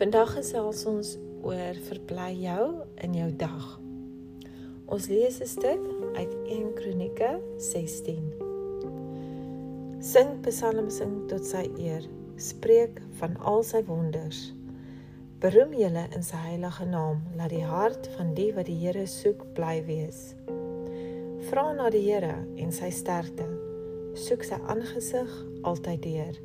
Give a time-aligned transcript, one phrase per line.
[0.00, 1.08] Vandag gesels ons
[1.44, 2.66] oor verbly jou
[3.04, 3.64] in jou dag.
[4.88, 5.82] Ons lees 'n stuk
[6.16, 8.22] uit 1 Kronieke 16.
[10.00, 14.54] Sing psalms sing tot sy eer, spreek van al sy wonders.
[15.38, 19.44] Beroem julle in sy heilige naam, laat die hart van die wat die Here soek
[19.52, 20.34] bly wees.
[21.50, 23.44] Vra na die Here en sy sterkte.
[24.14, 26.40] Soek sy aangesig altyd deur.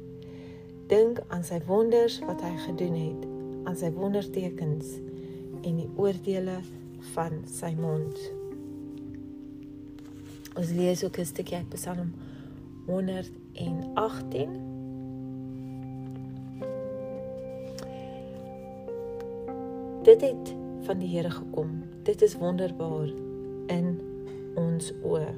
[0.88, 3.35] Dink aan sy wonders wat hy gedoen het,
[3.66, 4.96] aan sy wondertekens
[5.66, 6.60] en die oordeele
[7.14, 8.18] van sy mond.
[10.56, 12.14] Ons lees ook 'n stukkie uit Psalm
[12.86, 14.74] 118.
[20.04, 21.84] Dit het van die Here gekom.
[22.04, 23.10] Dit is wonderbaar
[23.68, 24.00] in
[24.56, 25.34] ons oë.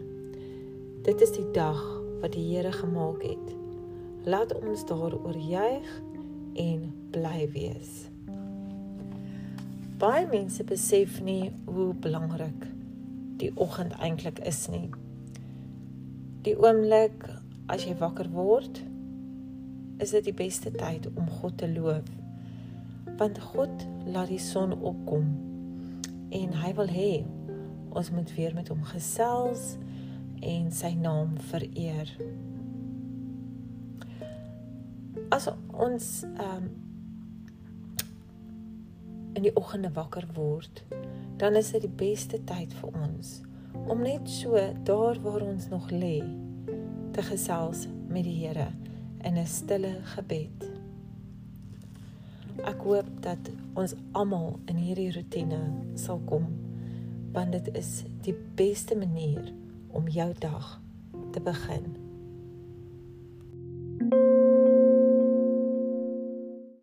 [1.01, 3.55] Dit is die dag wat die Here gemaak het.
[4.23, 6.01] Laat ons daaroor juig
[6.53, 8.09] en bly wees.
[9.97, 12.67] Baie mense besef nie hoe belangrik
[13.41, 14.91] die oggend eintlik is nie.
[16.45, 17.25] Die oomblik
[17.65, 18.83] as jy wakker word,
[19.97, 22.05] is dit die beste tyd om God te loof.
[23.17, 25.33] Want God laat die son opkom
[26.29, 27.11] en hy wil hê
[27.89, 29.79] ons moet weer met hom gesels
[30.45, 32.13] en sy naam vereer.
[35.33, 36.75] As ons ehm um,
[39.37, 40.81] in die oggende wakker word,
[41.37, 43.41] dan is dit die beste tyd vir ons
[43.87, 46.17] om net so daar waar ons nog lê
[47.13, 48.71] te gesels met die Here
[49.21, 50.65] in 'n stille gebed.
[52.65, 55.61] Ek hoop dat ons almal in hierdie rotine
[55.95, 56.49] sal kom
[57.31, 59.53] want dit is die beste manier
[59.93, 60.81] om jou dag
[61.31, 62.06] te begin.